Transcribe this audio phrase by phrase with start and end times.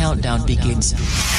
[0.00, 1.29] countdown begins.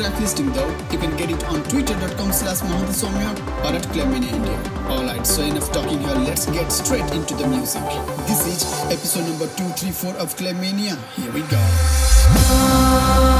[0.00, 4.58] track listing though, you can get it on twitter.com slash or at Clubmania India.
[4.88, 7.82] Alright, so enough talking here, let's get straight into the music.
[8.26, 10.96] This is episode number 234 of Clubmania.
[11.16, 13.39] Here we go.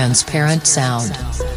[0.00, 1.49] Transparent sound.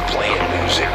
[0.00, 0.91] Playing music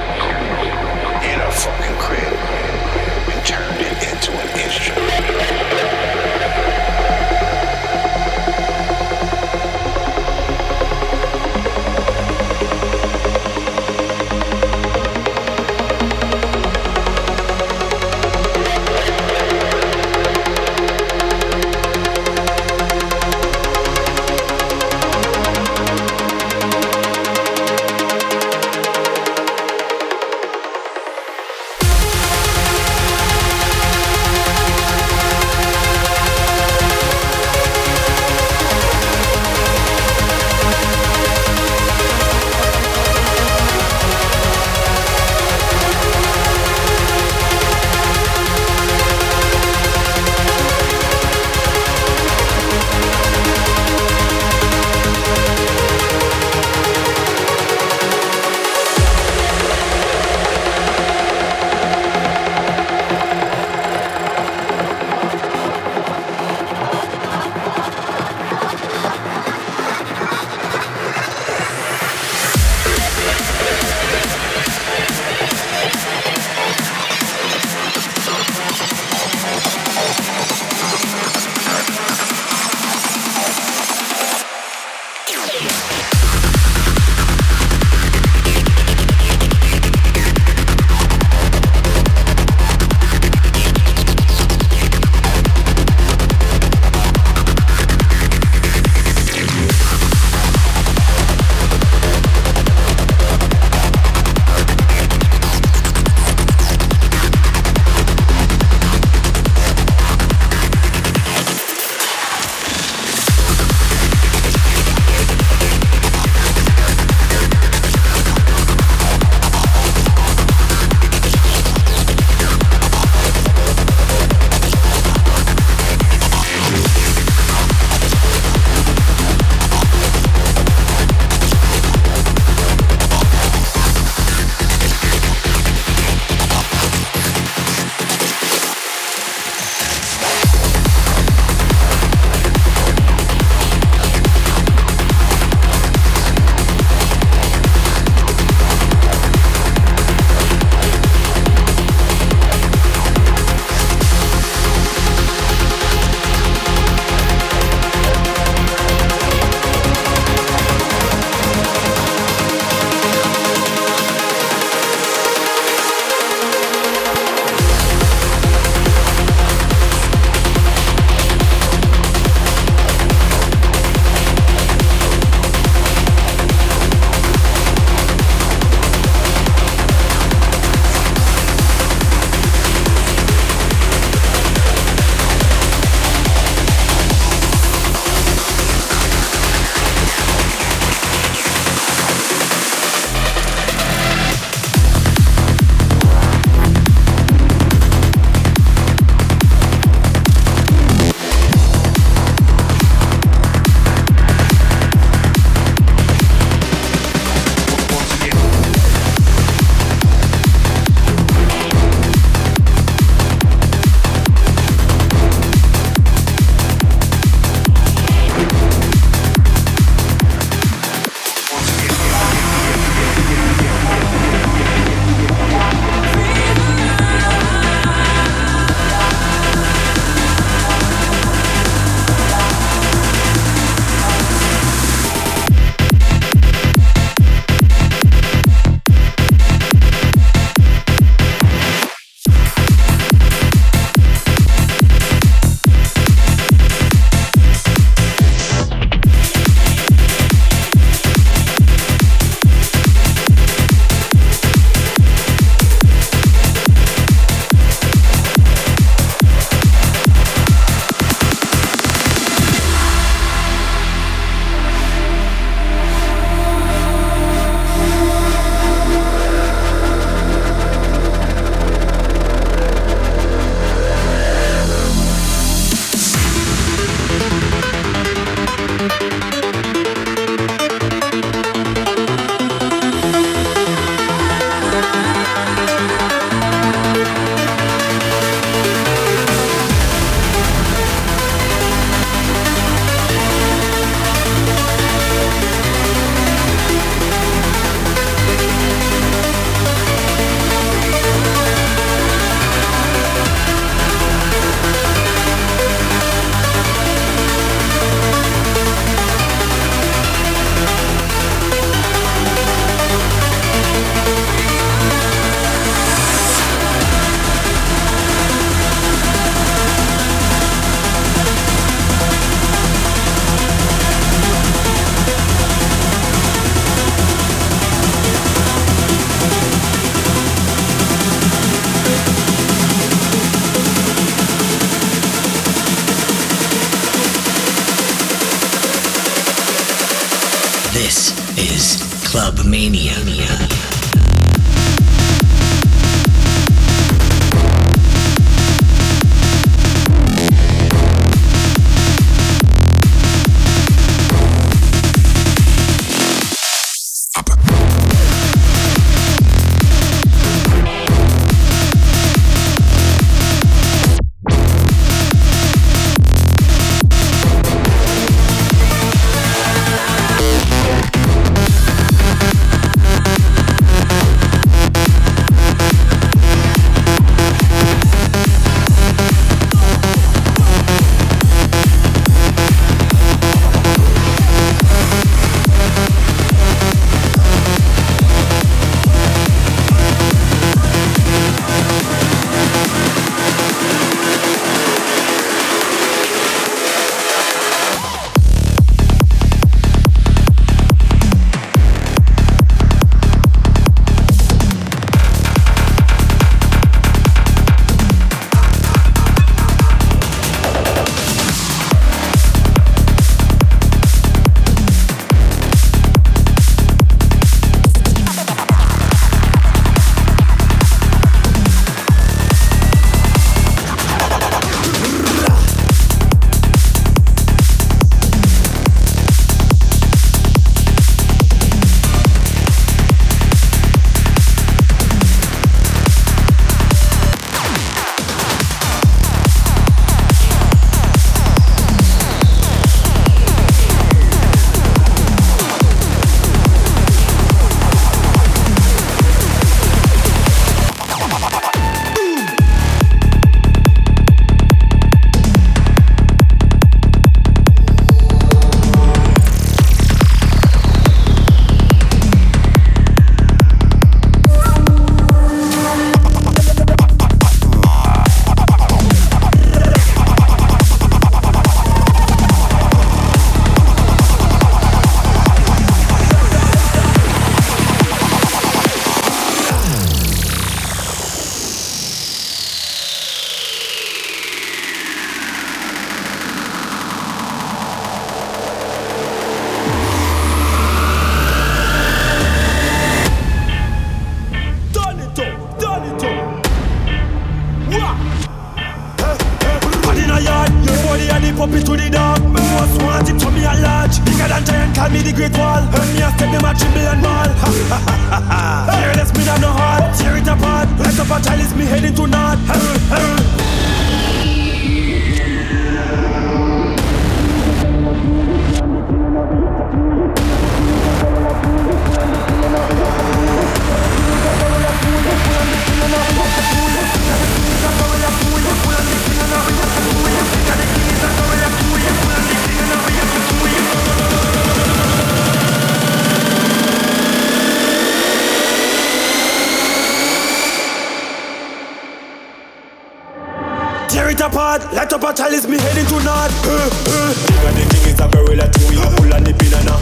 [543.88, 546.32] Tear it apart, light up a chalice, me heading to nod.
[546.44, 547.14] Uh, uh.
[547.24, 549.76] King of the king is a gorilla too, you pull on the pin and a.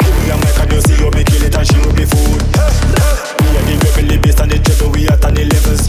[0.00, 2.08] Give me a mic and you see you be kill it and she will be
[2.08, 2.40] food.
[2.40, 5.84] We are the rebel, the bass and the treble, we at on the levels.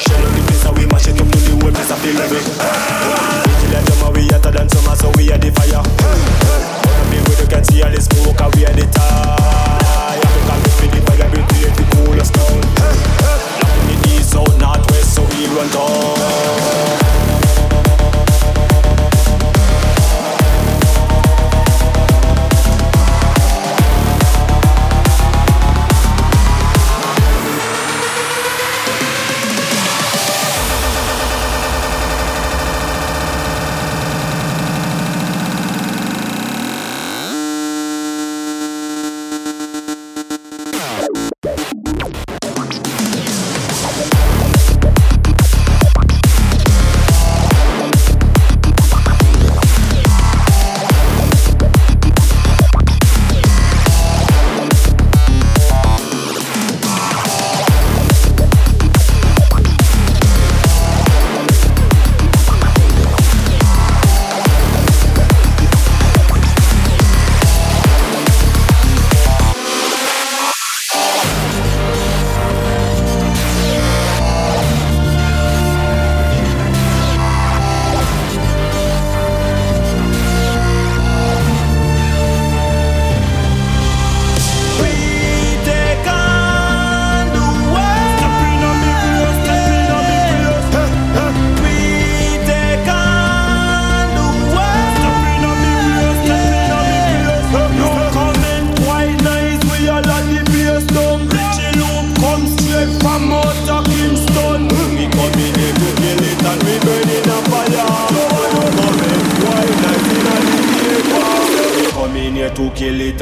[0.00, 2.10] Shell on the bass and we mash it up to the whole place of the
[2.16, 2.40] level.
[2.40, 5.84] We kill a drummer, we hotter than summer, so we are the fire.
[5.84, 10.16] Wanna be with you can see all this smoke and we are the tire.
[10.16, 13.07] Look at me, the fire, we create the coolest town.
[15.46, 16.87] 乱动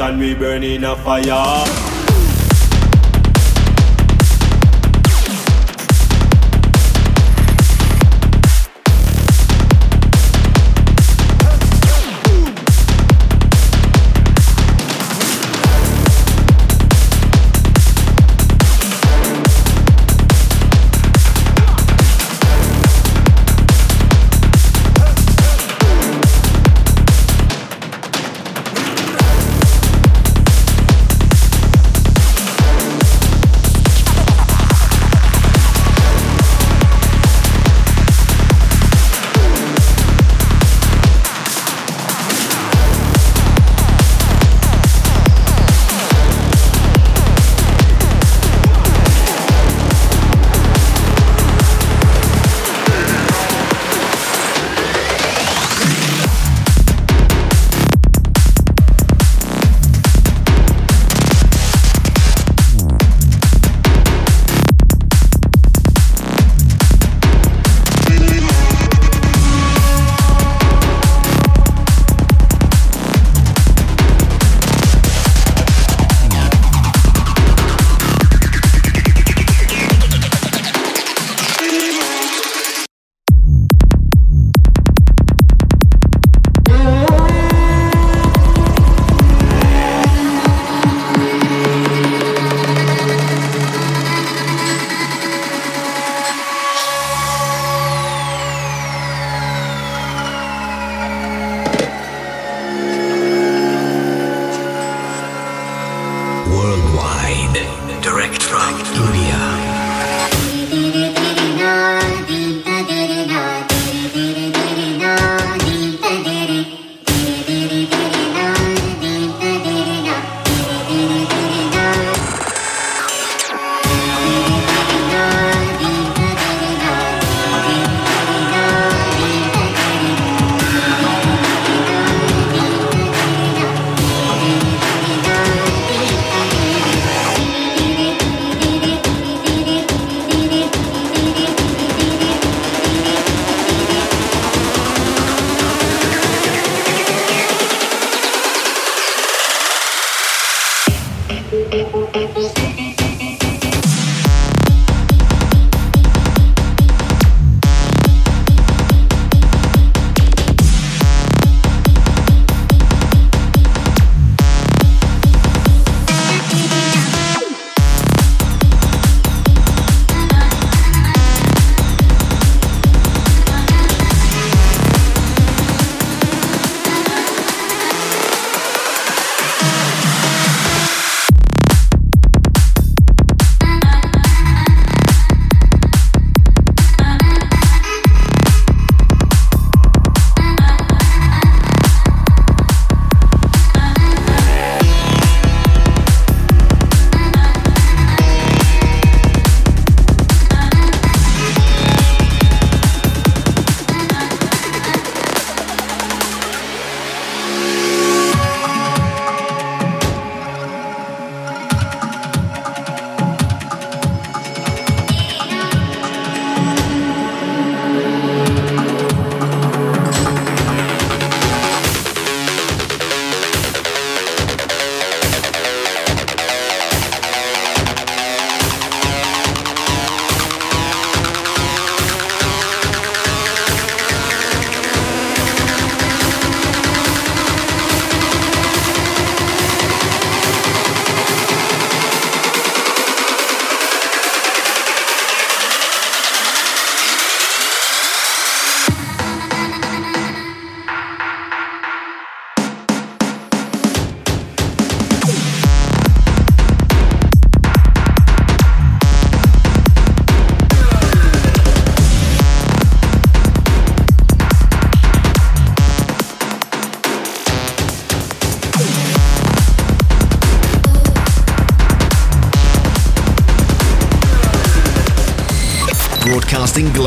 [0.07, 1.96] and we burn in a fire.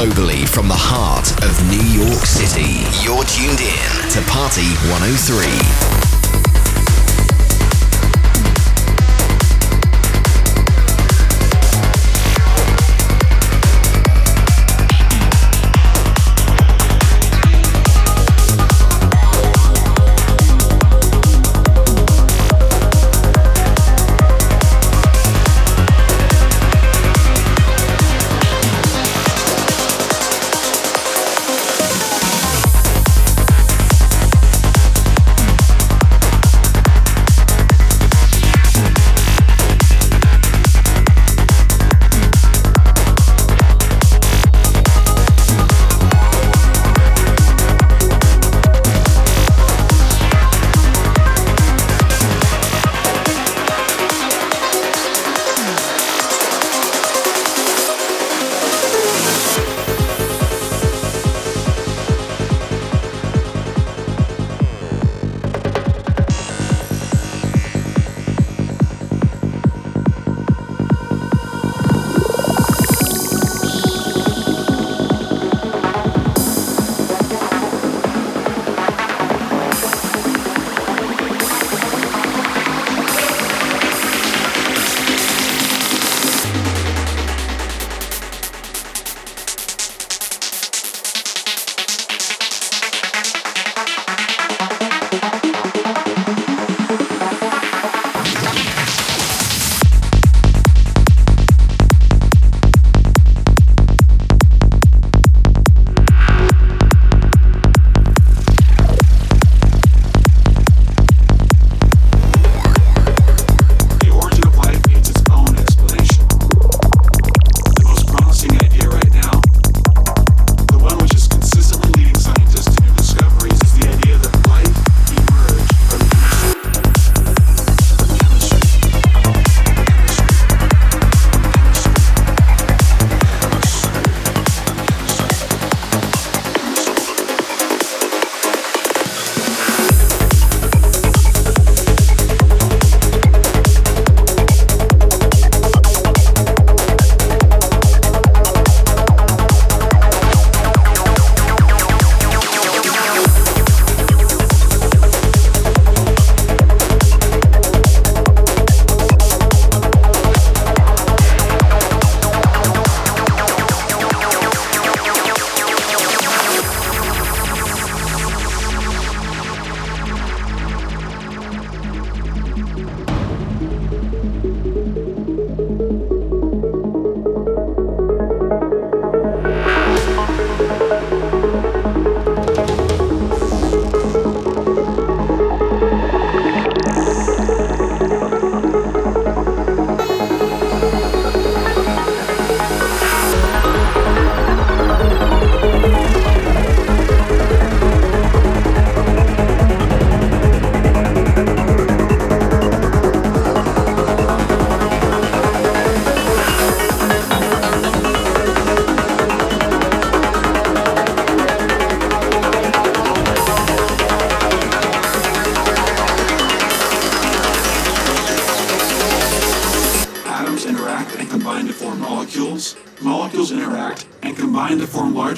[0.00, 2.80] Globally from the heart of New York City.
[3.04, 5.89] You're tuned in to Party 103.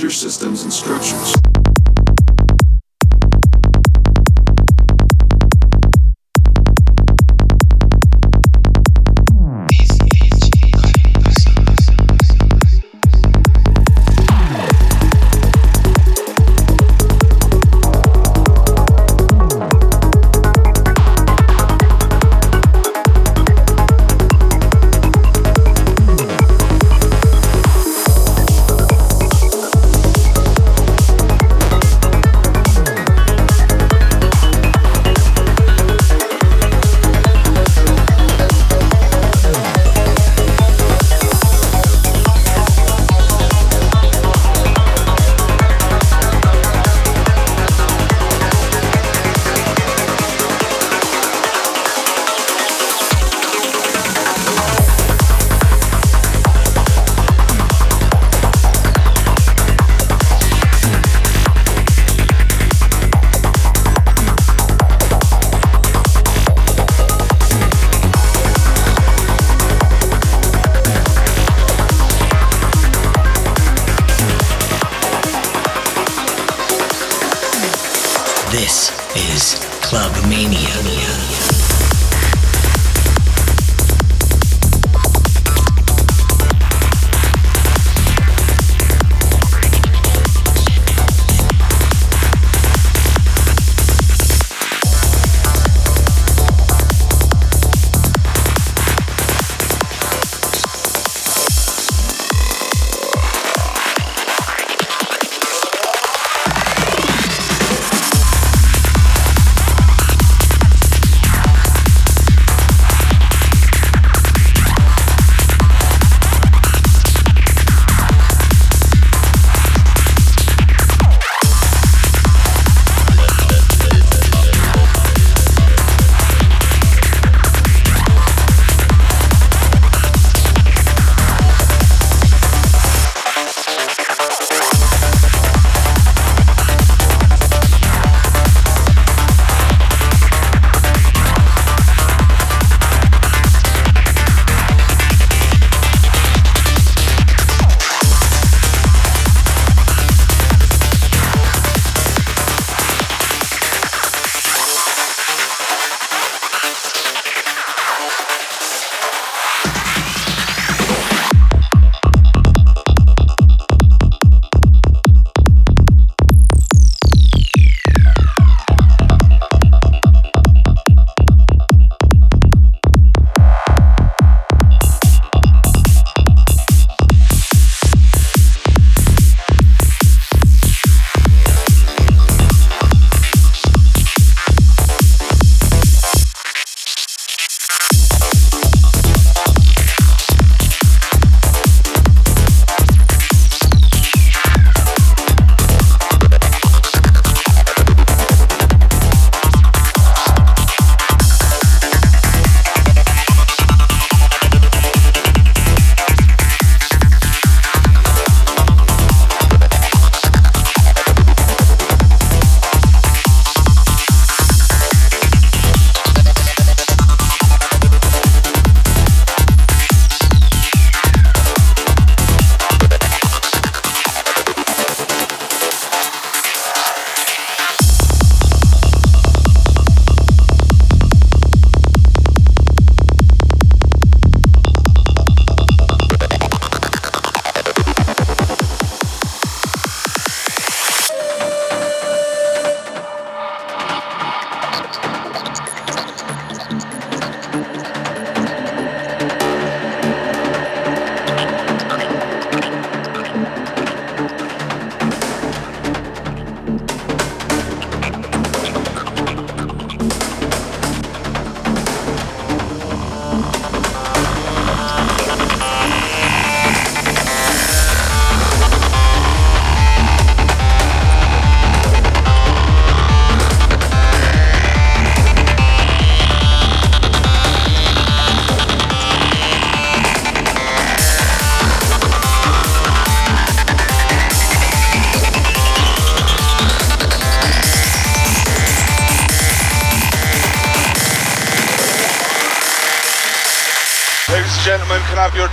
[0.03, 0.73] Larger systems and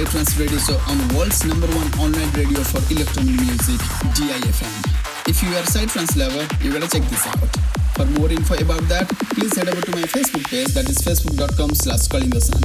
[0.00, 3.76] radio show on the world's number one online radio for electronic music,
[4.16, 4.72] DIFM.
[5.28, 7.36] If you are Psytrance lover, you gotta check this out.
[7.96, 11.74] For more info about that, please head over to my Facebook page that is facebook.com
[11.74, 12.62] slash calling the sun.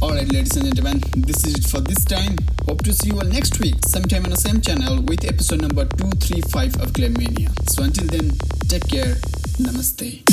[0.00, 2.36] Alright ladies and gentlemen, this is it for this time.
[2.64, 5.84] Hope to see you all next week, sometime on the same channel with episode number
[5.84, 7.52] 235 of Clubmania.
[7.68, 8.32] So until then,
[8.68, 9.20] take care.
[9.60, 10.31] Namaste.